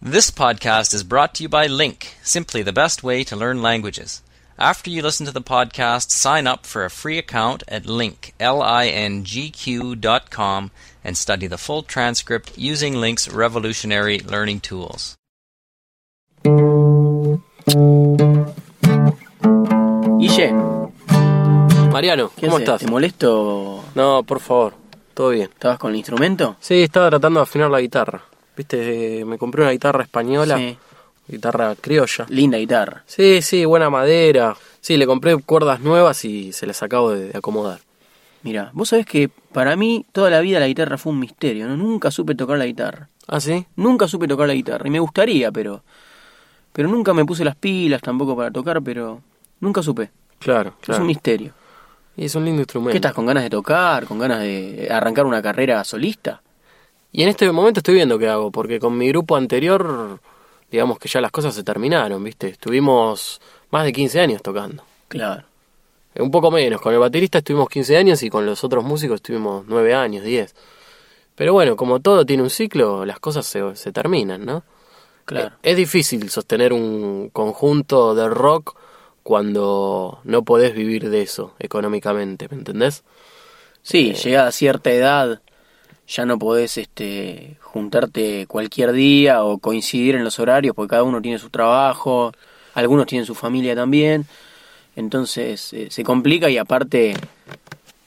This 0.00 0.30
podcast 0.30 0.92
is 0.92 1.02
brought 1.02 1.34
to 1.36 1.42
you 1.42 1.48
by 1.48 1.66
Link, 1.68 2.16
simply 2.22 2.62
the 2.62 2.72
best 2.72 3.02
way 3.02 3.24
to 3.24 3.34
learn 3.34 3.62
languages. 3.62 4.22
After 4.58 4.90
you 4.90 5.00
listen 5.02 5.24
to 5.26 5.32
the 5.32 5.40
podcast, 5.40 6.10
sign 6.10 6.46
up 6.46 6.66
for 6.66 6.84
a 6.84 6.90
free 6.90 7.16
account 7.18 7.62
at 7.66 7.86
link, 7.86 8.34
L-I-N-G-Q 8.38 9.96
dot 9.96 10.30
com 10.30 10.70
and 11.02 11.16
study 11.16 11.46
the 11.46 11.56
full 11.58 11.82
transcript 11.82 12.58
using 12.58 13.00
Link's 13.00 13.26
revolutionary 13.28 14.18
learning 14.20 14.60
tools. 14.60 15.16
Guille, 20.18 20.52
Mariano, 21.90 22.30
¿qué 22.36 22.46
¿cómo 22.46 22.56
haces? 22.56 22.68
estás? 22.68 22.80
¿Te 22.82 22.86
molesto? 22.90 23.82
No, 23.94 24.22
por 24.24 24.40
favor, 24.40 24.74
todo 25.14 25.30
bien. 25.30 25.48
¿Estabas 25.52 25.78
con 25.78 25.90
el 25.90 25.96
instrumento? 25.96 26.56
Sí, 26.60 26.82
estaba 26.82 27.08
tratando 27.08 27.40
de 27.40 27.44
afinar 27.44 27.70
la 27.70 27.80
guitarra. 27.80 28.22
Viste, 28.56 29.24
me 29.24 29.38
compré 29.38 29.62
una 29.62 29.70
guitarra 29.72 30.02
española, 30.04 30.56
Sí. 30.56 30.76
guitarra 31.28 31.74
criolla. 31.80 32.26
Linda 32.28 32.58
guitarra. 32.58 33.02
Sí, 33.06 33.42
sí, 33.42 33.64
buena 33.64 33.90
madera. 33.90 34.56
Sí, 34.80 34.96
le 34.96 35.06
compré 35.06 35.36
cuerdas 35.36 35.80
nuevas 35.80 36.24
y 36.24 36.52
se 36.52 36.66
las 36.66 36.82
acabo 36.82 37.10
de, 37.12 37.36
acomodar. 37.36 37.80
Mira, 38.42 38.70
vos 38.72 38.90
sabés 38.90 39.06
que 39.06 39.28
para 39.28 39.74
mí 39.76 40.06
toda 40.12 40.30
la 40.30 40.40
vida 40.40 40.60
la 40.60 40.68
guitarra 40.68 40.96
fue 40.98 41.12
un 41.12 41.18
misterio, 41.20 41.66
¿no? 41.66 41.76
Nunca 41.76 42.10
supe 42.10 42.34
tocar 42.34 42.56
la 42.58 42.66
guitarra. 42.66 43.08
¿Ah, 43.26 43.40
sí? 43.40 43.66
Nunca 43.74 44.06
supe 44.06 44.28
tocar 44.28 44.46
la 44.46 44.54
guitarra. 44.54 44.86
Y 44.86 44.90
me 44.90 45.00
gustaría, 45.00 45.50
pero... 45.50 45.82
Pero 46.72 46.88
nunca 46.88 47.12
me 47.14 47.24
puse 47.24 47.44
las 47.44 47.56
pilas 47.56 48.00
tampoco 48.02 48.36
para 48.36 48.50
tocar, 48.50 48.80
pero... 48.82 49.20
Nunca 49.60 49.82
supe. 49.82 50.10
Claro, 50.38 50.74
Es 50.80 50.84
claro. 50.86 51.00
un 51.00 51.06
misterio. 51.08 51.52
Y 52.16 52.26
es 52.26 52.34
un 52.34 52.44
lindo 52.44 52.60
instrumento. 52.60 52.92
¿Qué 52.92 52.98
estás 52.98 53.14
con 53.14 53.26
ganas 53.26 53.42
de 53.42 53.50
tocar? 53.50 54.06
¿Con 54.06 54.18
ganas 54.18 54.40
de 54.40 54.86
arrancar 54.90 55.26
una 55.26 55.42
carrera 55.42 55.82
solista? 55.82 56.40
Y 57.12 57.22
en 57.22 57.28
este 57.28 57.50
momento 57.50 57.80
estoy 57.80 57.94
viendo 57.94 58.18
qué 58.18 58.28
hago, 58.28 58.50
porque 58.50 58.78
con 58.78 58.96
mi 58.96 59.08
grupo 59.08 59.36
anterior, 59.36 60.20
digamos 60.70 60.98
que 60.98 61.08
ya 61.08 61.20
las 61.20 61.30
cosas 61.30 61.54
se 61.54 61.62
terminaron, 61.64 62.22
¿viste? 62.22 62.48
Estuvimos 62.48 63.40
más 63.70 63.84
de 63.84 63.92
15 63.92 64.20
años 64.20 64.42
tocando. 64.42 64.82
Claro. 65.08 65.44
Eh, 66.14 66.22
Un 66.22 66.30
poco 66.30 66.50
menos, 66.50 66.80
con 66.80 66.92
el 66.92 66.98
baterista 67.00 67.38
estuvimos 67.38 67.68
15 67.68 67.96
años 67.96 68.22
y 68.22 68.30
con 68.30 68.44
los 68.44 68.62
otros 68.64 68.84
músicos 68.84 69.16
estuvimos 69.16 69.64
9 69.66 69.94
años, 69.94 70.24
10. 70.24 70.54
Pero 71.34 71.52
bueno, 71.52 71.76
como 71.76 72.00
todo 72.00 72.24
tiene 72.26 72.42
un 72.42 72.50
ciclo, 72.50 73.04
las 73.04 73.20
cosas 73.20 73.46
se, 73.46 73.76
se 73.76 73.92
terminan, 73.92 74.44
¿no? 74.44 74.64
Claro. 75.24 75.48
Eh, 75.48 75.70
Es 75.70 75.76
difícil 75.76 76.28
sostener 76.30 76.72
un 76.72 77.30
conjunto 77.32 78.14
de 78.14 78.28
rock 78.28 78.76
cuando 79.22 80.20
no 80.24 80.42
podés 80.44 80.74
vivir 80.74 81.10
de 81.10 81.22
eso 81.22 81.54
económicamente, 81.58 82.46
¿me 82.50 82.56
entendés? 82.58 83.02
Sí, 83.82 84.14
llegada 84.14 84.48
a 84.48 84.52
cierta 84.52 84.90
edad 84.90 85.42
ya 86.06 86.24
no 86.24 86.38
podés 86.38 86.76
este, 86.78 87.56
juntarte 87.60 88.46
cualquier 88.46 88.92
día 88.92 89.42
o 89.42 89.58
coincidir 89.58 90.14
en 90.14 90.24
los 90.24 90.38
horarios 90.38 90.74
porque 90.74 90.90
cada 90.90 91.02
uno 91.02 91.20
tiene 91.20 91.38
su 91.38 91.50
trabajo, 91.50 92.32
algunos 92.74 93.06
tienen 93.06 93.26
su 93.26 93.34
familia 93.34 93.74
también, 93.74 94.26
entonces 94.94 95.72
eh, 95.72 95.88
se 95.90 96.04
complica 96.04 96.48
y 96.48 96.58
aparte 96.58 97.14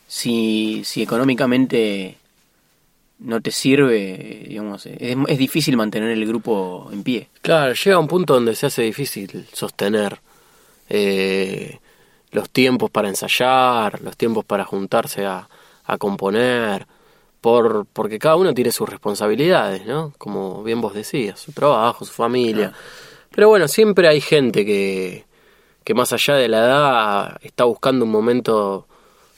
si, 0.08 0.82
si 0.86 1.04
económicamente 1.04 2.18
no 3.20 3.42
te 3.42 3.52
sirve, 3.52 4.48
es, 4.50 5.18
es 5.28 5.38
difícil 5.38 5.76
mantener 5.76 6.12
el 6.12 6.26
grupo 6.26 6.90
en 6.92 7.04
pie. 7.04 7.28
Claro, 7.42 7.74
llega 7.74 8.00
un 8.00 8.08
punto 8.08 8.34
donde 8.34 8.56
se 8.56 8.68
hace 8.68 8.84
difícil 8.84 9.46
sostener 9.52 10.20
eh, 10.88 11.80
los 12.32 12.50
tiempos 12.50 12.90
para 12.90 13.10
ensayar, 13.10 14.02
los 14.02 14.16
tiempos 14.16 14.46
para 14.46 14.64
juntarse 14.64 15.26
a, 15.26 15.50
a 15.86 15.98
componer, 15.98 16.88
por, 17.42 17.86
porque 17.94 18.20
cada 18.20 18.36
uno 18.36 18.54
tiene 18.54 18.72
sus 18.72 18.90
responsabilidades, 18.90 19.86
¿no? 19.86 20.14
Como 20.18 20.64
bien 20.64 20.82
vos 20.82 20.94
decías, 20.94 21.40
su 21.40 21.52
trabajo, 21.52 22.06
su 22.06 22.14
familia. 22.14 22.74
Pero 23.32 23.50
bueno, 23.50 23.68
siempre 23.68 24.08
hay 24.08 24.22
gente 24.22 24.66
que, 24.66 25.26
que 25.84 25.94
más 25.94 26.12
allá 26.14 26.36
de 26.36 26.48
la 26.48 26.60
edad 26.60 27.38
está 27.42 27.64
buscando 27.64 28.06
un 28.06 28.12
momento 28.12 28.88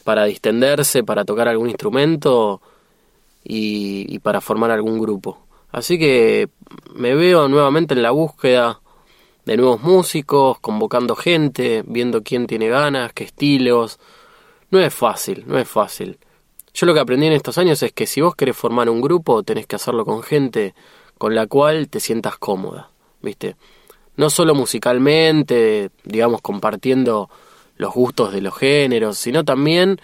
para 0.03 0.25
distenderse, 0.25 1.03
para 1.03 1.25
tocar 1.25 1.47
algún 1.47 1.69
instrumento 1.69 2.61
y, 3.43 4.05
y 4.13 4.19
para 4.19 4.41
formar 4.41 4.71
algún 4.71 4.99
grupo. 4.99 5.45
Así 5.71 5.99
que 5.99 6.49
me 6.95 7.15
veo 7.15 7.47
nuevamente 7.47 7.93
en 7.93 8.01
la 8.01 8.11
búsqueda 8.11 8.81
de 9.45 9.57
nuevos 9.57 9.81
músicos, 9.81 10.59
convocando 10.59 11.15
gente, 11.15 11.83
viendo 11.85 12.23
quién 12.23 12.47
tiene 12.47 12.67
ganas, 12.67 13.13
qué 13.13 13.23
estilos. 13.25 13.99
No 14.69 14.79
es 14.79 14.93
fácil, 14.93 15.43
no 15.47 15.57
es 15.57 15.67
fácil. 15.67 16.17
Yo 16.73 16.85
lo 16.85 16.93
que 16.93 16.99
aprendí 16.99 17.27
en 17.27 17.33
estos 17.33 17.57
años 17.57 17.83
es 17.83 17.91
que 17.91 18.07
si 18.07 18.21
vos 18.21 18.35
querés 18.35 18.55
formar 18.55 18.89
un 18.89 19.01
grupo, 19.01 19.43
tenés 19.43 19.67
que 19.67 19.75
hacerlo 19.75 20.05
con 20.05 20.23
gente 20.23 20.73
con 21.17 21.35
la 21.35 21.45
cual 21.47 21.87
te 21.89 21.99
sientas 21.99 22.37
cómoda, 22.37 22.89
¿viste? 23.21 23.55
No 24.15 24.29
solo 24.29 24.55
musicalmente, 24.55 25.91
digamos, 26.03 26.41
compartiendo 26.41 27.29
los 27.75 27.93
gustos 27.93 28.33
de 28.33 28.41
los 28.41 28.57
géneros, 28.57 29.17
sino 29.17 29.43
también 29.43 29.99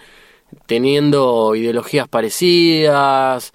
teniendo 0.66 1.54
ideologías 1.54 2.08
parecidas 2.08 3.52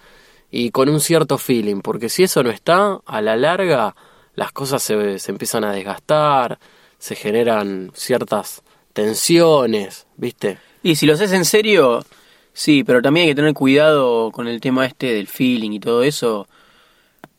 y 0.51 0.71
con 0.71 0.89
un 0.89 0.99
cierto 0.99 1.37
feeling, 1.37 1.81
porque 1.81 2.09
si 2.09 2.23
eso 2.23 2.43
no 2.43 2.49
está, 2.49 2.99
a 3.05 3.21
la 3.21 3.35
larga 3.35 3.95
las 4.35 4.51
cosas 4.51 4.81
se, 4.81 5.19
se 5.19 5.31
empiezan 5.31 5.63
a 5.63 5.71
desgastar, 5.71 6.59
se 6.97 7.15
generan 7.15 7.91
ciertas 7.93 8.63
tensiones, 8.93 10.07
¿viste? 10.17 10.57
Y 10.81 10.95
si 10.95 11.05
lo 11.05 11.13
haces 11.13 11.31
en 11.31 11.45
serio, 11.45 12.03
sí, 12.53 12.83
pero 12.83 13.01
también 13.01 13.25
hay 13.25 13.31
que 13.31 13.35
tener 13.35 13.53
cuidado 13.53 14.31
con 14.31 14.47
el 14.47 14.61
tema 14.61 14.85
este 14.85 15.13
del 15.13 15.27
feeling 15.27 15.71
y 15.71 15.79
todo 15.79 16.03
eso. 16.03 16.47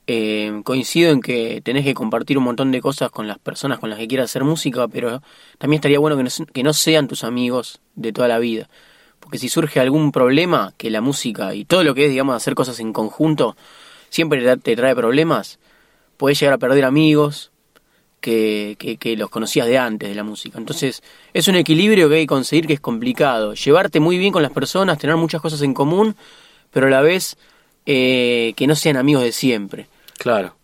Eh, 0.06 0.60
coincido 0.64 1.12
en 1.12 1.22
que 1.22 1.62
tenés 1.62 1.84
que 1.84 1.94
compartir 1.94 2.36
un 2.36 2.44
montón 2.44 2.70
de 2.70 2.82
cosas 2.82 3.10
con 3.10 3.26
las 3.26 3.38
personas 3.38 3.78
con 3.78 3.88
las 3.88 3.98
que 3.98 4.06
quieras 4.06 4.30
hacer 4.30 4.44
música, 4.44 4.86
pero 4.86 5.22
también 5.56 5.78
estaría 5.78 5.98
bueno 5.98 6.16
que 6.19 6.25
no, 6.25 6.30
que 6.52 6.62
no 6.62 6.75
sean 6.75 7.08
tus 7.08 7.25
amigos 7.25 7.80
de 7.94 8.12
toda 8.12 8.28
la 8.28 8.38
vida. 8.38 8.69
Porque 9.19 9.38
si 9.38 9.48
surge 9.48 9.80
algún 9.80 10.12
problema, 10.12 10.75
que 10.76 10.91
la 10.91 11.00
música 11.00 11.54
y 11.54 11.64
todo 11.64 11.84
lo 11.84 11.94
que 11.94 12.04
es, 12.04 12.10
digamos, 12.10 12.36
hacer 12.36 12.54
cosas 12.54 12.78
en 12.81 12.92
conjunto, 12.92 13.56
siempre 14.10 14.56
te 14.58 14.76
trae 14.76 14.94
problemas, 14.94 15.58
podés 16.19 16.38
llegar 16.38 16.54
a 16.54 16.58
perder 16.58 16.84
amigos 16.84 17.50
que, 18.25 18.77
que, 18.79 18.97
que 18.97 19.19
los 19.19 19.29
conocías 19.29 19.67
de 19.67 19.77
antes 19.77 20.09
de 20.09 20.15
la 20.15 20.25
música. 20.25 20.57
Entonces, 20.57 21.03
es 21.35 21.47
un 21.47 21.57
equilibrio 21.57 22.09
que 22.09 22.15
hay 22.15 22.23
que 22.23 22.29
conseguir 22.29 22.67
que 22.67 22.73
es 22.73 22.81
complicado. 22.81 23.53
Llevarte 23.53 24.01
muy 24.01 24.17
bien 24.17 24.33
con 24.33 24.43
las 24.43 24.51
personas, 24.51 24.97
tener 24.97 25.17
muchas 25.17 25.43
cosas 25.43 25.61
en 25.61 25.75
común, 25.75 26.17
pero 26.71 26.87
a 26.87 26.91
la 26.91 27.03
vez 27.03 27.37
eh, 27.85 28.55
que 28.57 28.67
no 28.67 28.77
sean 28.77 28.97
amigos 28.97 29.25
de 29.25 29.33
siempre. 29.33 29.89
Claro. 30.17 30.57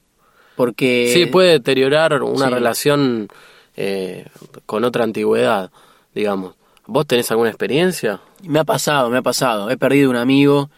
Porque... 0.56 1.10
Sí, 1.12 1.26
puede 1.26 1.53
deteriorar 1.53 2.22
una 2.22 2.47
sí. 2.47 2.54
relación 2.54 3.28
eh, 3.77 4.25
con 4.65 4.84
otra 4.84 5.04
antigüedad, 5.04 5.71
digamos. 6.15 6.54
¿Vos 6.87 7.06
tenés 7.06 7.31
alguna 7.31 7.50
experiencia? 7.50 8.22
Me 8.42 8.59
ha 8.59 8.65
pasado, 8.65 9.10
me 9.10 9.19
ha 9.19 9.22
pasado. 9.22 9.69
He 9.69 9.77
perdido 9.77 10.09
un 10.09 10.16
amigo 10.16 10.71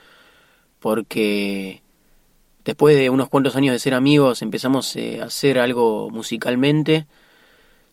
porque 0.81 1.82
después 2.65 2.97
de 2.97 3.11
unos 3.11 3.29
cuantos 3.29 3.57
años 3.57 3.73
de 3.73 3.79
ser 3.79 3.95
amigos 3.95 4.43
empezamos 4.43 4.95
eh, 4.97 5.21
a 5.21 5.25
hacer 5.27 5.59
algo 5.59 6.11
musicalmente 6.11 7.07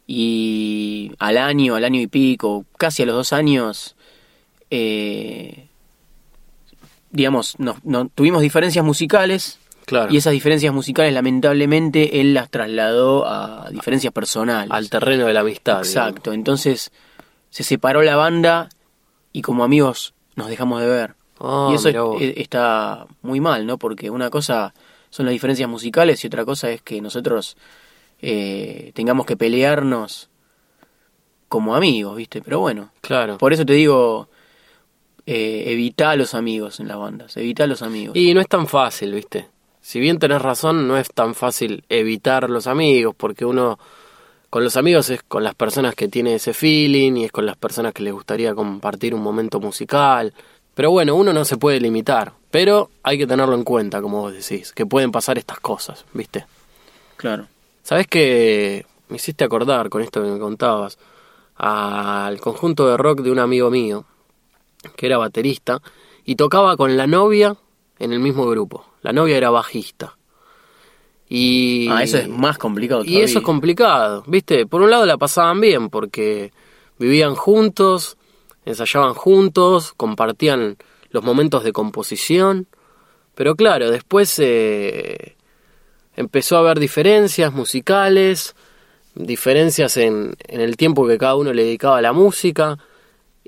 y 0.08 1.12
al 1.20 1.38
año, 1.38 1.76
al 1.76 1.84
año 1.86 2.00
y 2.02 2.08
pico, 2.08 2.66
casi 2.78 3.04
a 3.04 3.06
los 3.06 3.16
dos 3.16 3.32
años, 3.34 3.96
eh, 4.72 5.68
digamos, 7.12 7.56
no- 7.60 7.78
tuvimos 8.14 8.42
diferencias 8.42 8.84
musicales 8.86 9.60
Claro. 9.86 10.14
y 10.14 10.18
esas 10.18 10.34
diferencias 10.34 10.72
musicales 10.74 11.14
lamentablemente 11.14 12.22
él 12.22 12.34
las 12.36 12.50
trasladó 12.52 13.26
a 13.28 13.70
diferencias 13.72 14.14
personales. 14.14 14.70
Al 14.72 14.90
terreno 14.90 15.26
de 15.26 15.34
la 15.34 15.40
amistad. 15.40 15.80
Exacto, 15.80 16.32
entonces 16.34 16.92
se 17.50 17.64
separó 17.64 18.04
la 18.04 18.16
banda 18.16 18.70
y 19.34 19.42
como 19.42 19.64
amigos 19.64 20.14
nos 20.36 20.48
dejamos 20.48 20.82
de 20.82 20.88
ver. 20.88 21.16
Ah, 21.40 21.70
y 21.72 21.76
eso 21.76 21.90
es- 22.20 22.38
está 22.38 23.08
muy 23.22 23.40
mal, 23.40 23.66
¿no? 23.66 23.78
Porque 23.78 24.10
una 24.10 24.30
cosa 24.30 24.74
son 25.10 25.26
las 25.26 25.34
diferencias 25.34 25.70
musicales 25.70 26.24
y 26.24 26.28
otra 26.28 26.46
cosa 26.46 26.70
es 26.72 26.82
que 26.82 27.02
nosotros 27.02 27.56
eh, 28.22 28.92
tengamos 28.96 29.26
que 29.26 29.38
pelearnos 29.38 30.30
como 31.48 31.76
amigos, 31.76 32.16
¿viste? 32.16 32.42
Pero 32.42 32.60
bueno, 32.60 32.92
Claro. 33.02 33.38
por 33.38 33.54
eso 33.54 33.66
te 33.66 33.74
digo, 33.74 34.28
eh, 35.26 35.64
evita 35.68 36.12
a 36.12 36.16
los 36.16 36.34
amigos 36.34 36.80
en 36.80 36.88
las 36.88 36.98
bandas, 36.98 37.36
evita 37.38 37.64
a 37.64 37.68
los 37.68 37.82
amigos. 37.82 38.16
Y 38.16 38.34
no 38.34 38.42
es 38.42 38.48
tan 38.48 38.68
fácil, 38.68 39.14
¿viste? 39.14 39.48
Si 39.82 40.00
bien 40.00 40.20
tenés 40.20 40.42
razón, 40.42 40.88
no 40.88 40.98
es 40.98 41.08
tan 41.14 41.34
fácil 41.34 41.84
evitar 41.90 42.50
los 42.50 42.68
amigos, 42.68 43.16
porque 43.18 43.46
uno 43.46 43.80
con 44.50 44.64
los 44.64 44.76
amigos 44.78 45.10
es 45.12 45.24
con 45.24 45.44
las 45.44 45.56
personas 45.56 45.96
que 45.96 46.08
tiene 46.08 46.36
ese 46.36 46.54
feeling 46.54 47.14
y 47.18 47.26
es 47.26 47.32
con 47.32 47.46
las 47.46 47.56
personas 47.56 47.94
que 47.94 48.04
les 48.04 48.14
gustaría 48.14 48.54
compartir 48.54 49.14
un 49.16 49.22
momento 49.22 49.60
musical. 49.60 50.34
Pero 50.76 50.92
bueno, 50.92 51.16
uno 51.16 51.34
no 51.34 51.44
se 51.46 51.58
puede 51.58 51.80
limitar, 51.80 52.34
pero 52.52 52.90
hay 53.04 53.18
que 53.18 53.28
tenerlo 53.28 53.56
en 53.56 53.64
cuenta, 53.64 54.02
como 54.02 54.22
vos 54.22 54.34
decís, 54.34 54.72
que 54.72 54.86
pueden 54.86 55.12
pasar 55.12 55.38
estas 55.38 55.60
cosas, 55.60 56.06
¿viste? 56.14 56.46
Claro. 57.18 57.48
¿Sabés 57.84 58.08
que 58.08 58.86
me 59.10 59.18
hiciste 59.18 59.44
acordar 59.44 59.90
con 59.90 60.02
esto 60.02 60.24
que 60.24 60.30
me 60.30 60.40
contabas? 60.40 60.98
Al 61.56 62.40
conjunto 62.40 62.88
de 62.88 62.96
rock 62.96 63.20
de 63.22 63.32
un 63.32 63.40
amigo 63.40 63.70
mío, 63.70 64.06
que 64.96 65.08
era 65.08 65.18
baterista, 65.18 65.82
y 66.24 66.36
tocaba 66.36 66.78
con 66.78 66.96
la 66.96 67.08
novia 67.08 67.58
en 67.98 68.14
el 68.14 68.20
mismo 68.20 68.46
grupo. 68.48 68.86
La 69.02 69.12
novia 69.12 69.36
era 69.36 69.50
bajista. 69.50 70.16
Y, 71.28 71.88
Ah, 71.90 72.02
eso 72.04 72.18
es 72.18 72.28
más 72.30 72.58
complicado 72.58 73.02
y 73.02 73.08
todavía. 73.08 73.26
eso 73.26 73.40
es 73.40 73.46
complicado, 73.46 74.24
¿viste? 74.28 74.66
Por 74.66 74.82
un 74.82 74.90
lado 74.90 75.06
la 75.06 75.18
pasaban 75.18 75.60
bien 75.62 75.90
porque 75.90 76.52
vivían 76.98 77.36
juntos, 77.36 78.18
ensayaban 78.72 79.14
juntos, 79.14 79.94
compartían 79.96 80.78
los 81.10 81.24
momentos 81.24 81.64
de 81.64 81.74
composición, 81.74 82.68
pero 83.36 83.56
claro, 83.56 83.90
después 83.90 84.38
eh, 84.40 85.36
empezó 86.16 86.58
a 86.58 86.60
haber 86.60 86.80
diferencias 86.80 87.54
musicales, 87.54 88.56
diferencias 89.16 89.98
en, 89.98 90.36
en 90.48 90.62
el 90.62 90.78
tiempo 90.78 91.08
que 91.08 91.18
cada 91.18 91.36
uno 91.36 91.54
le 91.54 91.64
dedicaba 91.64 91.98
a 91.98 92.02
la 92.02 92.14
música, 92.14 92.78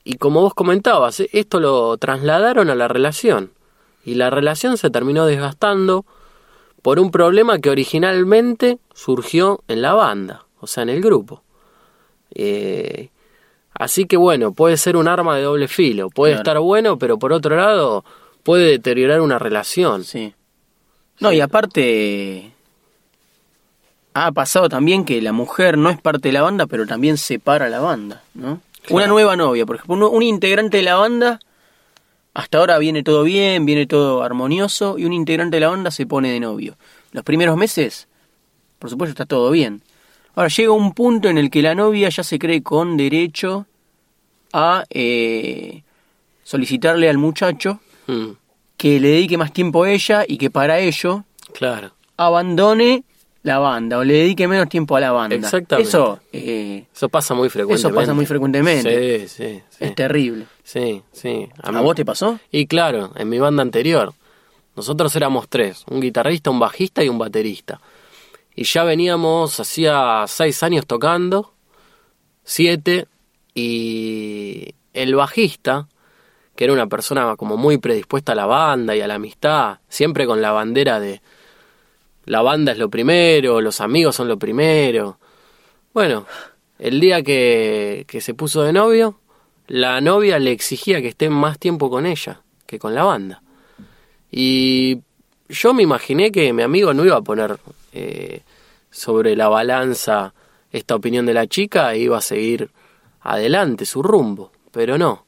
y 0.03 0.15
como 0.15 0.41
vos 0.41 0.53
comentabas, 0.53 1.19
eh, 1.19 1.29
esto 1.33 1.59
lo 1.59 1.97
trasladaron 1.97 2.69
a 2.69 2.75
la 2.75 2.87
relación, 2.87 3.51
y 4.03 4.15
la 4.15 4.29
relación 4.29 4.77
se 4.77 4.89
terminó 4.89 5.25
desgastando 5.25 6.05
por 6.81 6.99
un 6.99 7.11
problema 7.11 7.59
que 7.59 7.69
originalmente 7.69 8.79
surgió 8.93 9.63
en 9.67 9.81
la 9.81 9.93
banda, 9.93 10.45
o 10.59 10.67
sea, 10.67 10.83
en 10.83 10.89
el 10.89 11.01
grupo. 11.01 11.43
Eh, 12.33 13.09
así 13.73 14.05
que 14.05 14.17
bueno, 14.17 14.51
puede 14.53 14.77
ser 14.77 14.95
un 14.97 15.07
arma 15.07 15.35
de 15.35 15.43
doble 15.43 15.67
filo, 15.67 16.09
puede 16.09 16.33
Claro. 16.33 16.41
estar 16.41 16.59
bueno, 16.59 16.97
pero 16.97 17.17
por 17.19 17.33
otro 17.33 17.55
lado 17.55 18.03
puede 18.43 18.65
deteriorar 18.71 19.21
una 19.21 19.39
relación. 19.39 20.03
Sí. 20.03 20.33
No, 21.19 21.31
y 21.31 21.39
aparte 21.41 22.51
ha 24.13 24.31
pasado 24.31 24.67
también 24.69 25.05
que 25.05 25.21
la 25.21 25.31
mujer 25.31 25.77
no 25.77 25.89
es 25.89 25.99
parte 26.01 26.29
de 26.29 26.33
la 26.33 26.41
banda, 26.41 26.65
pero 26.65 26.85
también 26.85 27.17
separa 27.17 27.69
la 27.69 27.79
banda, 27.79 28.23
¿no? 28.33 28.59
Claro. 28.81 28.95
Una 28.95 29.07
nueva 29.07 29.35
novia, 29.35 29.65
por 29.65 29.75
ejemplo, 29.77 30.09
un 30.09 30.23
integrante 30.23 30.77
de 30.77 30.83
la 30.83 30.95
banda 30.95 31.39
hasta 32.33 32.57
ahora 32.57 32.77
viene 32.77 33.03
todo 33.03 33.23
bien, 33.23 33.65
viene 33.65 33.85
todo 33.85 34.23
armonioso 34.23 34.97
y 34.97 35.05
un 35.05 35.13
integrante 35.13 35.57
de 35.57 35.61
la 35.61 35.69
banda 35.69 35.91
se 35.91 36.05
pone 36.05 36.31
de 36.31 36.39
novio. 36.39 36.77
Los 37.11 37.23
primeros 37.23 37.57
meses, 37.57 38.07
por 38.79 38.89
supuesto, 38.89 39.11
está 39.11 39.25
todo 39.25 39.51
bien. 39.51 39.81
Ahora 40.35 40.49
llega 40.49 40.71
un 40.71 40.93
punto 40.93 41.27
en 41.29 41.37
el 41.37 41.49
que 41.49 41.61
la 41.61 41.75
novia 41.75 42.09
ya 42.09 42.23
se 42.23 42.39
cree 42.39 42.63
con 42.63 42.95
derecho 42.97 43.65
a 44.53 44.83
eh, 44.89 45.83
solicitarle 46.43 47.09
al 47.09 47.17
muchacho 47.17 47.79
Mm, 48.07 48.31
que 48.77 48.99
le 48.99 49.09
dedique 49.09 49.37
más 49.37 49.53
tiempo 49.53 49.83
a 49.83 49.91
ella 49.91 50.25
y 50.27 50.37
que 50.39 50.49
para 50.49 50.79
ello 50.79 51.23
claro, 51.53 51.91
abandone 52.17 53.03
la 53.43 53.59
banda 53.59 53.99
o 53.99 54.03
le 54.03 54.13
dedique 54.15 54.47
menos 54.47 54.67
tiempo 54.69 54.95
a 54.95 54.99
la 54.99 55.11
banda. 55.11 55.35
Exactamente. 55.35 55.87
Eso 55.87 56.19
eh, 56.33 56.85
eso 56.93 57.07
pasa 57.09 57.33
muy 57.35 57.49
frecuentemente. 57.49 57.87
Eso 57.87 57.95
pasa 57.95 58.13
muy 58.15 58.25
frecuentemente. 58.25 59.27
Sí, 59.27 59.27
sí, 59.27 59.61
sí. 59.69 59.83
es 59.83 59.95
terrible. 59.95 60.47
Sí, 60.63 61.01
sí. 61.11 61.47
¿A, 61.61 61.71
mí- 61.71 61.79
vos 61.81 61.95
te 61.95 62.03
pasó? 62.03 62.39
Y 62.51 62.65
claro, 62.65 63.11
en 63.15 63.29
mi 63.29 63.37
banda 63.39 63.61
anterior, 63.61 64.13
nosotros 64.75 65.15
éramos 65.15 65.47
tres, 65.47 65.85
un 65.89 66.01
guitarrista, 66.01 66.49
un 66.49 66.59
bajista 66.59 67.03
y 67.03 67.09
un 67.09 67.19
baterista. 67.19 67.79
Y 68.55 68.63
ya 68.63 68.83
veníamos 68.83 69.59
hacía 69.59 70.25
seis 70.27 70.61
años 70.63 70.85
tocando, 70.85 71.53
siete, 72.43 73.07
y 73.53 74.73
el 74.93 75.15
bajista, 75.15 75.87
que 76.55 76.65
era 76.65 76.73
una 76.73 76.87
persona 76.87 77.35
como 77.35 77.57
muy 77.57 77.77
predispuesta 77.77 78.33
a 78.33 78.35
la 78.35 78.45
banda 78.45 78.95
y 78.95 79.01
a 79.01 79.07
la 79.07 79.15
amistad, 79.15 79.79
siempre 79.87 80.25
con 80.25 80.41
la 80.41 80.51
bandera 80.51 80.99
de 80.99 81.21
la 82.25 82.41
banda 82.41 82.73
es 82.73 82.77
lo 82.77 82.89
primero, 82.89 83.61
los 83.61 83.81
amigos 83.81 84.15
son 84.15 84.27
lo 84.27 84.37
primero. 84.37 85.17
Bueno, 85.93 86.25
el 86.77 86.99
día 86.99 87.23
que, 87.23 88.05
que 88.07 88.21
se 88.21 88.33
puso 88.33 88.63
de 88.63 88.73
novio, 88.73 89.19
la 89.67 90.01
novia 90.01 90.39
le 90.39 90.51
exigía 90.51 91.01
que 91.01 91.09
esté 91.09 91.29
más 91.29 91.57
tiempo 91.57 91.89
con 91.89 92.05
ella 92.05 92.41
que 92.65 92.79
con 92.79 92.95
la 92.95 93.03
banda. 93.03 93.41
Y 94.31 94.99
yo 95.49 95.73
me 95.73 95.83
imaginé 95.83 96.31
que 96.31 96.53
mi 96.53 96.63
amigo 96.63 96.93
no 96.93 97.03
iba 97.03 97.17
a 97.17 97.21
poner 97.21 97.59
eh, 97.91 98.41
sobre 98.89 99.35
la 99.35 99.47
balanza 99.47 100.33
esta 100.71 100.95
opinión 100.95 101.25
de 101.25 101.33
la 101.33 101.47
chica 101.47 101.93
e 101.93 101.99
iba 101.99 102.17
a 102.17 102.21
seguir 102.21 102.69
adelante 103.21 103.85
su 103.85 104.01
rumbo, 104.01 104.51
pero 104.71 104.97
no. 104.97 105.25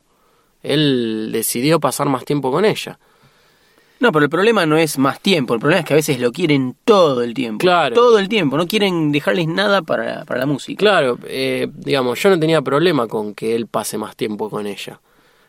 Él 0.62 1.30
decidió 1.32 1.80
pasar 1.80 2.08
más 2.08 2.24
tiempo 2.26 2.52
con 2.52 2.66
ella. 2.66 2.98
No, 4.00 4.12
pero 4.12 4.26
el 4.26 4.30
problema 4.30 4.66
no 4.66 4.78
es 4.78 4.98
más 4.98 5.22
tiempo, 5.22 5.54
el 5.54 5.60
problema 5.60 5.80
es 5.82 5.86
que 5.86 5.94
a 5.94 5.96
veces 5.96 6.20
lo 6.20 6.32
quieren 6.32 6.76
todo 6.84 7.22
el 7.24 7.34
tiempo. 7.34 7.60
Claro. 7.60 7.96
Todo 7.96 8.20
el 8.20 8.28
tiempo, 8.28 8.58
no 8.58 8.68
quieren 8.68 9.12
dejarles 9.12 9.48
nada 9.48 9.82
para, 9.82 10.26
para 10.26 10.42
la 10.42 10.46
música. 10.46 10.78
Claro, 10.80 11.18
eh, 11.26 11.70
digamos, 11.74 12.22
yo 12.22 12.30
no 12.30 12.40
tenía 12.40 12.62
problema 12.62 13.08
con 13.08 13.34
que 13.34 13.56
él 13.56 13.68
pase 13.68 13.98
más 13.98 14.16
tiempo 14.16 14.50
con 14.50 14.68
ella, 14.68 15.00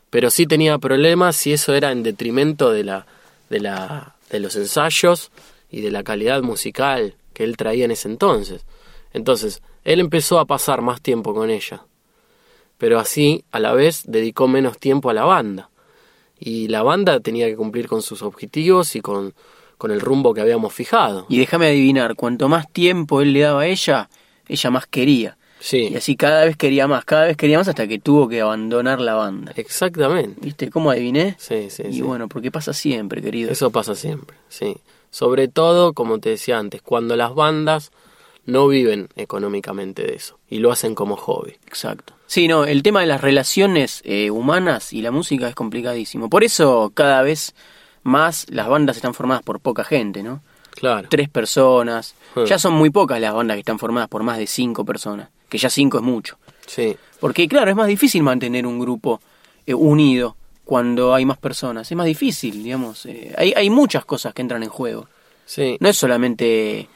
pero 0.09 0.29
sí 0.29 0.45
tenía 0.45 0.77
problemas 0.77 1.35
si 1.35 1.51
eso 1.51 1.73
era 1.73 1.91
en 1.91 2.03
detrimento 2.03 2.71
de 2.71 2.85
la, 2.85 3.05
de 3.49 3.59
la, 3.59 4.15
de 4.29 4.39
los 4.39 4.55
ensayos 4.55 5.31
y 5.75 5.81
de 5.81 5.91
la 5.91 6.03
calidad 6.03 6.41
musical 6.41 7.17
que 7.33 7.43
él 7.43 7.57
traía 7.57 7.83
en 7.83 7.91
ese 7.91 8.07
entonces. 8.07 8.65
Entonces, 9.11 9.61
él 9.83 9.99
empezó 9.99 10.39
a 10.39 10.45
pasar 10.45 10.81
más 10.81 11.01
tiempo 11.01 11.33
con 11.33 11.49
ella, 11.49 11.83
pero 12.77 12.97
así, 12.97 13.43
a 13.51 13.59
la 13.59 13.73
vez, 13.73 14.03
dedicó 14.07 14.47
menos 14.47 14.77
tiempo 14.77 15.09
a 15.09 15.13
la 15.13 15.25
banda. 15.25 15.69
Y 16.39 16.69
la 16.69 16.81
banda 16.81 17.19
tenía 17.19 17.47
que 17.47 17.57
cumplir 17.57 17.89
con 17.89 18.01
sus 18.01 18.21
objetivos 18.21 18.95
y 18.95 19.01
con, 19.01 19.33
con 19.77 19.91
el 19.91 19.99
rumbo 19.99 20.33
que 20.33 20.39
habíamos 20.39 20.73
fijado. 20.73 21.25
Y 21.27 21.39
déjame 21.39 21.67
adivinar, 21.67 22.15
cuanto 22.15 22.47
más 22.47 22.71
tiempo 22.71 23.21
él 23.21 23.33
le 23.33 23.41
daba 23.41 23.63
a 23.63 23.67
ella, 23.67 24.09
ella 24.47 24.71
más 24.71 24.87
quería. 24.87 25.37
Sí, 25.59 25.89
Y 25.91 25.95
así 25.95 26.15
cada 26.15 26.45
vez 26.45 26.57
quería 26.57 26.87
más, 26.87 27.05
cada 27.05 27.25
vez 27.25 27.37
quería 27.37 27.57
más 27.57 27.67
hasta 27.67 27.87
que 27.87 27.97
tuvo 27.97 28.27
que 28.27 28.41
abandonar 28.41 28.99
la 29.01 29.15
banda. 29.15 29.53
exactamente. 29.55 30.39
¿Viste 30.41 30.69
cómo 30.69 30.91
adiviné? 30.91 31.35
Sí, 31.39 31.69
sí, 31.69 31.83
y 31.89 31.93
sí. 31.93 32.01
bueno, 32.01 32.27
porque 32.27 32.51
pasa 32.51 32.73
siempre, 32.73 33.21
querido. 33.21 33.51
Eso 33.51 33.71
pasa 33.71 33.95
siempre, 33.95 34.37
sí. 34.49 34.77
Sobre 35.09 35.47
todo, 35.47 35.93
como 35.93 36.19
te 36.19 36.29
decía 36.29 36.59
antes, 36.59 36.81
cuando 36.81 37.15
las 37.15 37.33
bandas 37.33 37.91
no 38.45 38.67
viven 38.67 39.09
económicamente 39.15 40.03
de 40.03 40.15
eso 40.15 40.37
y 40.49 40.59
lo 40.59 40.71
hacen 40.71 40.93
como 40.93 41.15
hobby. 41.15 41.53
Exacto. 41.65 42.13
Sí, 42.27 42.47
no, 42.47 42.65
el 42.65 42.83
tema 42.83 43.01
de 43.01 43.07
las 43.07 43.21
relaciones 43.21 44.01
eh, 44.03 44.29
humanas 44.31 44.93
y 44.93 45.01
la 45.01 45.11
música 45.11 45.47
es 45.47 45.55
complicadísimo. 45.55 46.29
Por 46.29 46.43
eso 46.43 46.91
cada 46.93 47.21
vez 47.21 47.55
más 48.03 48.45
las 48.49 48.67
bandas 48.67 48.97
están 48.97 49.13
formadas 49.13 49.43
por 49.43 49.59
poca 49.59 49.83
gente, 49.83 50.21
¿no? 50.21 50.41
Claro. 50.71 51.07
Tres 51.09 51.29
personas. 51.29 52.15
Hmm. 52.35 52.43
Ya 52.45 52.59
son 52.59 52.73
muy 52.73 52.89
pocas 52.89 53.19
las 53.19 53.33
bandas 53.33 53.55
que 53.55 53.59
están 53.61 53.79
formadas 53.79 54.09
por 54.09 54.23
más 54.23 54.37
de 54.37 54.47
cinco 54.47 54.85
personas. 54.85 55.29
Que 55.55 55.59
ya 55.59 55.69
cinco 55.69 55.99
es 55.99 56.03
mucho. 56.03 56.37
Sí, 56.67 56.97
Porque 57.21 57.47
claro, 57.47 57.69
es 57.71 57.77
más 57.77 57.87
difícil 57.87 58.21
mantener 58.23 58.67
un 58.67 58.77
grupo 58.77 59.21
eh, 59.65 59.73
unido 59.73 60.35
cuando 60.65 61.13
hay 61.13 61.23
más 61.25 61.37
personas. 61.37 61.89
Es 61.89 61.95
más 61.95 62.07
difícil, 62.07 62.61
digamos. 62.61 63.05
eh, 63.05 63.33
hay, 63.37 63.53
hay 63.55 63.69
muchas 63.69 64.03
cosas 64.03 64.33
que 64.33 64.41
entran 64.41 64.63
en 64.63 64.69
juego. 64.69 65.07
sí. 65.45 65.77
No 65.79 65.87
es 65.87 65.95
solamente, 65.95 66.89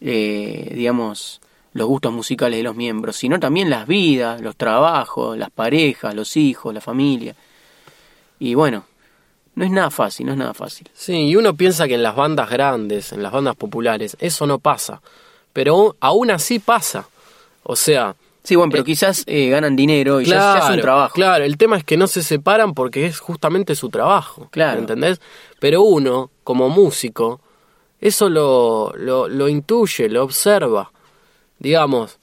eh, 0.00 0.72
digamos, 0.74 1.42
los 1.74 1.86
gustos 1.86 2.10
musicales 2.14 2.60
de 2.60 2.62
los 2.62 2.74
miembros, 2.74 3.14
sino 3.16 3.38
también 3.38 3.68
las 3.68 3.86
vidas, 3.86 4.40
los 4.40 4.56
trabajos, 4.56 5.36
las 5.36 5.50
parejas, 5.50 6.14
los 6.14 6.34
hijos, 6.38 6.72
la 6.72 6.80
familia. 6.80 7.34
Y 8.38 8.54
bueno, 8.54 8.84
no 9.54 9.66
es 9.66 9.70
nada 9.70 9.90
fácil, 9.90 10.24
no 10.24 10.32
es 10.32 10.38
nada 10.38 10.54
fácil. 10.54 10.88
Sí, 10.94 11.12
y 11.28 11.36
uno 11.36 11.54
piensa 11.54 11.86
que 11.86 11.96
en 11.96 12.02
las 12.02 12.16
bandas 12.16 12.48
grandes, 12.48 13.12
en 13.12 13.22
las 13.22 13.32
bandas 13.32 13.54
populares, 13.54 14.16
eso 14.18 14.46
no 14.46 14.60
pasa. 14.60 15.02
Pero 15.52 15.94
aún 16.00 16.30
así 16.30 16.58
pasa. 16.58 17.06
O 17.68 17.76
sea, 17.76 18.16
Sí, 18.44 18.56
bueno, 18.56 18.72
pero 18.72 18.82
quizás 18.82 19.24
eh, 19.26 19.50
ganan 19.50 19.76
dinero 19.76 20.22
y 20.22 20.24
ya, 20.24 20.58
es 20.58 20.70
un 20.70 20.80
trabajo. 20.80 21.12
Claro, 21.12 21.44
el 21.44 21.58
tema 21.58 21.76
es 21.76 21.84
que 21.84 21.98
no 21.98 22.06
se 22.06 22.22
separan 22.22 22.72
porque 22.72 23.04
es 23.04 23.18
justamente 23.18 23.74
su 23.74 23.90
trabajo. 23.90 24.48
Claro. 24.50 24.80
¿Entendés? 24.80 25.20
Pero 25.60 25.82
uno, 25.82 26.30
como 26.44 26.70
músico, 26.70 27.42
eso 28.00 28.30
lo, 28.30 28.94
lo, 28.96 29.28
lo 29.28 29.48
intuye, 29.48 30.08
lo 30.08 30.22
observa. 30.22 30.90
Digamos, 31.58 32.18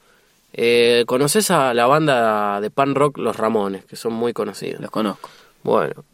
eh, 0.54 1.04
¿conoces 1.06 1.52
a 1.52 1.76
la 1.76 1.86
banda 1.86 2.60
de 2.60 2.72
pan 2.72 2.96
rock 2.96 3.20
Los 3.20 3.38
Ramones, 3.38 3.86
que 3.86 3.96
son 3.96 4.14
muy 4.14 4.34
conocidos? 4.34 4.82
Los 4.82 4.90
conozco. 4.90 5.30
Bueno, 5.62 6.06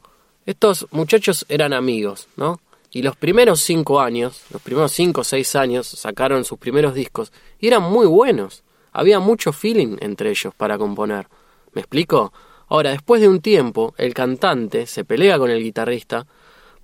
estos 0.46 0.88
muchachos 0.92 1.46
eran 1.48 1.72
amigos, 1.72 2.28
¿no? 2.36 2.60
Y 2.92 3.02
los 3.02 3.16
primeros 3.16 3.62
cinco 3.62 4.02
años, 4.02 4.42
los 4.50 4.62
primeros 4.62 4.92
cinco 4.92 5.22
o 5.22 5.24
seis 5.24 5.56
años, 5.56 5.88
sacaron 5.88 6.44
sus 6.44 6.58
primeros 6.58 6.94
discos 6.94 7.32
y 7.62 7.68
eran 7.68 7.84
muy 7.84 8.08
buenos. 8.08 8.64
Había 8.92 9.20
mucho 9.20 9.54
feeling 9.54 9.98
entre 10.02 10.30
ellos 10.30 10.54
para 10.56 10.78
componer. 10.78 11.28
¿Me 11.74 11.82
explico? 11.82 12.34
Ahora, 12.68 12.92
después 12.92 13.22
de 13.22 13.28
un 13.28 13.42
tiempo, 13.42 13.94
el 13.98 14.14
cantante 14.14 14.86
se 14.86 15.04
pelea 15.04 15.38
con 15.38 15.50
el 15.50 15.62
guitarrista 15.62 16.26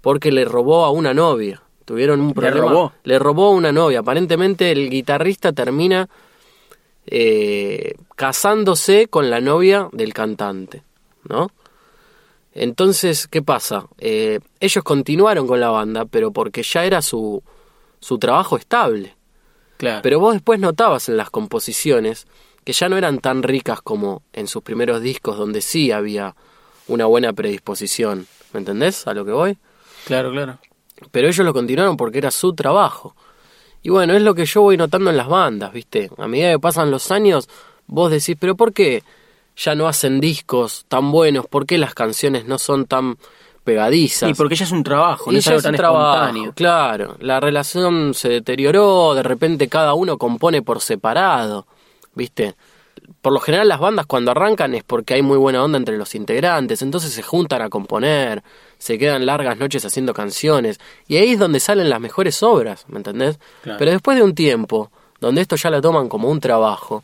porque 0.02 0.32
le 0.32 0.46
robó 0.46 0.86
a 0.86 0.92
una 0.92 1.14
novia. 1.14 1.62
Tuvieron 1.86 2.20
un 2.22 2.30
¿Le 2.30 2.34
problema. 2.34 2.60
robó? 2.60 2.92
Le 3.04 3.20
robó 3.20 3.48
a 3.48 3.52
una 3.52 3.72
novia. 3.72 4.00
Aparentemente 4.00 4.72
el 4.72 4.90
guitarrista 4.90 5.54
termina 5.54 6.10
eh, 7.06 7.94
casándose 8.16 9.08
con 9.08 9.30
la 9.30 9.40
novia 9.40 9.88
del 9.94 10.14
cantante, 10.14 10.84
¿no? 11.30 11.50
Entonces, 12.54 13.28
¿qué 13.28 13.42
pasa? 13.42 13.86
Eh, 14.00 14.40
ellos 14.60 14.84
continuaron 14.84 15.46
con 15.48 15.60
la 15.60 15.70
banda, 15.70 16.06
pero 16.06 16.32
porque 16.32 16.64
ya 16.64 16.84
era 16.86 17.02
su, 17.02 17.44
su 18.00 18.18
trabajo 18.18 18.58
estable. 18.58 19.16
Claro. 19.78 20.02
Pero 20.04 20.20
vos 20.20 20.34
después 20.34 20.60
notabas 20.60 21.10
en 21.10 21.18
las 21.18 21.30
composiciones 21.30 22.28
que 22.64 22.74
ya 22.74 22.90
no 22.90 22.98
eran 22.98 23.20
tan 23.20 23.44
ricas 23.44 23.82
como 23.82 24.24
en 24.34 24.48
sus 24.48 24.62
primeros 24.62 25.02
discos, 25.02 25.38
donde 25.38 25.62
sí 25.62 25.92
había 25.92 26.36
una 26.88 27.06
buena 27.06 27.32
predisposición. 27.34 28.28
¿Me 28.54 28.60
entendés 28.60 29.08
a 29.08 29.14
lo 29.14 29.24
que 29.24 29.32
voy? 29.32 29.58
claro, 30.06 30.32
claro. 30.32 30.60
Pero 31.12 31.28
ellos 31.28 31.46
lo 31.46 31.54
continuaron 31.54 31.96
porque 31.96 32.18
era 32.18 32.32
su 32.32 32.54
trabajo. 32.54 33.16
Y 33.84 33.90
bueno, 33.90 34.14
es 34.16 34.22
lo 34.22 34.36
que 34.36 34.46
yo 34.46 34.62
voy 34.64 34.78
notando 34.78 35.10
en 35.10 35.18
las 35.18 35.28
bandas, 35.28 35.72
¿viste? 35.72 36.10
A 36.18 36.28
medida 36.28 36.52
que 36.52 36.60
pasan 36.60 36.92
los 36.92 37.12
años, 37.12 37.48
vos 37.86 38.12
decís, 38.12 38.36
pero 38.40 38.56
¿por 38.56 38.74
qué 38.74 39.04
ya 39.56 39.76
no 39.76 39.88
hacen 39.88 40.20
discos 40.20 40.86
tan 40.88 41.12
buenos? 41.12 41.48
¿Por 41.48 41.66
qué 41.66 41.78
las 41.78 41.94
canciones 41.94 42.46
no 42.46 42.58
son 42.58 42.86
tan 42.86 43.18
pegadizas? 43.68 44.30
Y 44.30 44.34
porque 44.34 44.56
ya 44.56 44.64
es 44.64 44.72
un 44.72 44.82
trabajo, 44.82 45.30
no 45.30 45.38
es 45.38 45.46
algo 45.46 45.60
es 45.60 45.76
trabajo. 45.76 46.54
Claro, 46.56 47.18
la 47.20 47.42
relación 47.42 48.14
se 48.14 48.30
deterioró, 48.30 49.14
de 49.14 49.24
repente 49.24 49.68
cada 49.68 49.94
uno 49.94 50.18
compone 50.18 50.62
por 50.62 50.80
separado, 50.80 51.68
¿viste? 52.16 52.56
Por 53.22 53.34
lo 53.34 53.42
general 53.42 53.68
las 53.68 53.82
bandas 53.82 54.06
cuando 54.06 54.32
arrancan 54.32 54.74
es 54.74 54.86
porque 54.86 55.16
hay 55.16 55.22
muy 55.22 55.38
buena 55.38 55.62
onda 55.62 55.78
entre 55.78 55.98
los 55.98 56.16
integrantes, 56.16 56.82
entonces 56.82 57.12
se 57.12 57.24
juntan 57.24 57.62
a 57.62 57.68
componer, 57.68 58.42
se 58.78 58.98
quedan 58.98 59.26
largas 59.26 59.58
noches 59.58 59.84
haciendo 59.84 60.14
canciones, 60.14 60.80
y 61.10 61.18
ahí 61.18 61.32
es 61.32 61.40
donde 61.40 61.60
salen 61.60 61.90
las 61.90 62.00
mejores 62.00 62.42
obras, 62.44 62.86
¿me 62.88 63.00
entendés? 63.00 63.38
Claro. 63.64 63.80
Pero 63.80 63.92
después 63.92 64.18
de 64.18 64.24
un 64.24 64.34
tiempo, 64.34 64.92
donde 65.20 65.42
esto 65.42 65.58
ya 65.58 65.70
lo 65.70 65.82
toman 65.82 66.08
como 66.08 66.30
un 66.30 66.40
trabajo, 66.40 67.04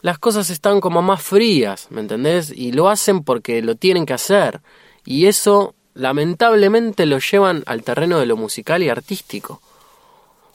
las 0.00 0.18
cosas 0.18 0.50
están 0.50 0.80
como 0.80 1.00
más 1.00 1.22
frías, 1.22 1.86
¿me 1.90 2.00
entendés? 2.00 2.50
Y 2.50 2.72
lo 2.72 2.88
hacen 2.88 3.22
porque 3.22 3.62
lo 3.62 3.76
tienen 3.76 4.04
que 4.04 4.14
hacer. 4.14 4.60
Y 5.06 5.26
eso, 5.26 5.74
lamentablemente, 5.94 7.06
lo 7.06 7.18
llevan 7.18 7.62
al 7.66 7.82
terreno 7.82 8.18
de 8.18 8.26
lo 8.26 8.36
musical 8.36 8.82
y 8.82 8.88
artístico. 8.90 9.62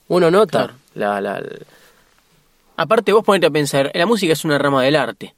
Uno 0.08 0.30
nota 0.30 0.76
la, 0.94 1.20
la- 1.22 1.42
Aparte 2.78 3.14
vos 3.14 3.24
ponete 3.24 3.46
a 3.48 3.52
pensar, 3.52 3.92
la 3.94 4.06
música 4.06 4.34
es 4.34 4.44
una 4.44 4.58
rama 4.58 4.84
del 4.84 4.96
arte, 4.96 5.34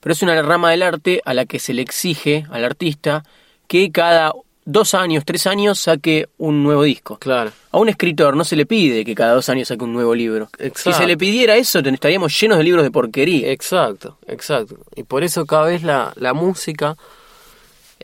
pero 0.00 0.12
es 0.12 0.22
una 0.22 0.40
rama 0.42 0.70
del 0.70 0.82
arte 0.82 1.20
a 1.24 1.34
la 1.34 1.44
que 1.44 1.58
se 1.58 1.74
le 1.74 1.82
exige 1.82 2.46
al 2.50 2.64
artista 2.64 3.24
que 3.66 3.90
cada 3.92 4.32
dos 4.64 4.94
años, 4.94 5.24
tres 5.24 5.46
años 5.46 5.78
saque 5.78 6.28
un 6.38 6.62
nuevo 6.62 6.82
disco. 6.82 7.18
Claro. 7.18 7.52
A 7.72 7.78
un 7.78 7.88
escritor 7.88 8.36
no 8.36 8.44
se 8.44 8.56
le 8.56 8.64
pide 8.64 9.04
que 9.04 9.14
cada 9.14 9.34
dos 9.34 9.48
años 9.50 9.68
saque 9.68 9.84
un 9.84 9.92
nuevo 9.92 10.14
libro. 10.14 10.48
Exacto. 10.58 10.92
Si 10.92 10.92
se 10.94 11.06
le 11.06 11.16
pidiera 11.16 11.56
eso, 11.56 11.80
estaríamos 11.80 12.38
llenos 12.40 12.58
de 12.58 12.64
libros 12.64 12.84
de 12.84 12.90
porquería. 12.90 13.50
Exacto, 13.50 14.18
exacto. 14.26 14.76
Y 14.96 15.02
por 15.04 15.24
eso 15.24 15.44
cada 15.46 15.64
vez 15.66 15.82
la, 15.82 16.12
la 16.16 16.32
música 16.32 16.96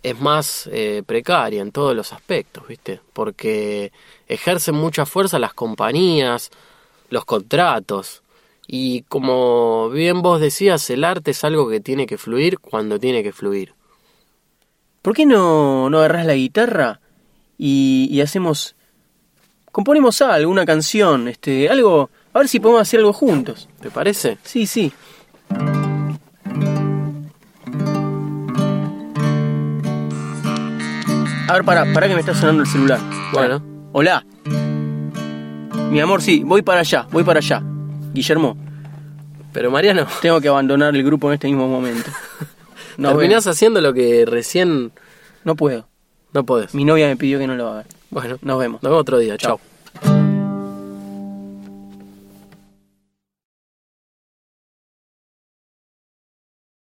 es 0.05 0.21
más 0.21 0.69
eh, 0.71 1.03
precaria 1.05 1.63
en 1.63 1.73
todos 1.73 1.97
los 1.97 2.13
aspectos, 2.13 2.69
¿viste? 2.69 3.01
Porque 3.15 3.91
ejercen 4.29 4.75
mucha 4.75 5.07
fuerza 5.07 5.39
las 5.39 5.55
compañías, 5.55 6.51
los 7.09 7.25
contratos. 7.25 8.23
Y 8.67 9.03
como 9.03 9.89
bien 9.89 10.21
vos 10.21 10.43
decías, 10.43 10.89
el 10.91 11.05
arte 11.05 11.31
es 11.31 11.43
algo 11.43 11.71
que 11.71 11.81
tiene 11.81 12.07
que 12.07 12.19
fluir 12.19 12.59
cuando 12.59 13.01
tiene 13.01 13.23
que 13.23 13.33
fluir. 13.33 13.73
¿Por 15.01 15.15
qué 15.15 15.25
no, 15.25 15.89
no 15.89 15.99
agarrás 15.99 16.27
la 16.27 16.35
guitarra 16.35 17.01
y, 17.59 18.07
y 18.11 18.21
hacemos... 18.21 18.77
Componemos 19.73 20.21
algo, 20.21 20.53
una 20.53 20.67
canción, 20.67 21.29
este, 21.29 21.71
algo... 21.71 22.11
A 22.35 22.41
ver 22.41 22.49
si 22.49 22.61
podemos 22.61 22.83
hacer 22.83 23.01
algo 23.01 23.15
juntos. 23.15 23.71
¿Te 23.81 23.91
parece? 23.91 24.37
Sí, 24.45 24.67
sí. 24.67 24.93
A 31.49 31.53
ver, 31.55 31.65
para, 31.65 31.93
para 31.93 32.09
que 32.09 32.15
me 32.15 32.21
está 32.21 32.35
sonando 32.35 32.63
el 32.63 32.69
celular. 32.69 32.99
Bueno. 33.33 33.63
Hola. 33.93 34.25
Mi 35.91 36.01
amor, 36.01 36.23
sí, 36.23 36.43
voy 36.45 36.63
para 36.63 36.81
allá, 36.81 37.07
voy 37.11 37.23
para 37.23 37.39
allá. 37.39 37.63
Guillermo, 38.13 38.57
Pero 39.53 39.71
Mariano, 39.71 40.07
tengo 40.23 40.41
que 40.41 40.49
abandonar 40.49 40.95
el 40.95 41.05
grupo 41.05 41.29
en 41.29 41.35
este 41.35 41.47
mismo 41.49 41.69
momento. 41.69 42.11
No, 42.97 43.09
terminás 43.09 43.45
haciendo 43.49 43.81
lo 43.81 43.93
que 43.93 44.25
recién 44.25 44.93
no 45.43 45.57
puedo. 45.57 45.89
no 46.33 46.45
podés. 46.47 46.73
Mi 46.77 46.85
novia 46.85 47.09
me 47.09 47.17
pidió 47.17 47.41
que 47.41 47.49
no 47.49 47.57
lo 47.57 47.67
haga. 47.69 47.85
Bueno, 48.11 48.37
Nos 48.41 48.57
vemos. 48.57 48.81
nos 48.85 48.91
vemos 48.91 49.01
otro 49.01 49.19
día. 49.19 49.37
Chao. 49.37 49.57
Chao. 49.59 49.74